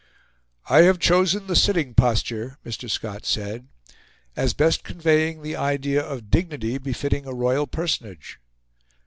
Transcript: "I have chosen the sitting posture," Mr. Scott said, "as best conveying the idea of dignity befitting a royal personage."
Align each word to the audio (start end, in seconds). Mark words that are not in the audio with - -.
"I 0.67 0.79
have 0.81 0.97
chosen 0.97 1.45
the 1.45 1.55
sitting 1.55 1.93
posture," 1.93 2.57
Mr. 2.65 2.89
Scott 2.89 3.23
said, 3.23 3.67
"as 4.35 4.55
best 4.55 4.83
conveying 4.83 5.43
the 5.43 5.55
idea 5.55 6.03
of 6.03 6.31
dignity 6.31 6.79
befitting 6.79 7.27
a 7.27 7.35
royal 7.35 7.67
personage." 7.67 8.39